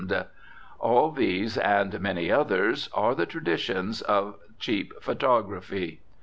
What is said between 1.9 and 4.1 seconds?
many others are the traditions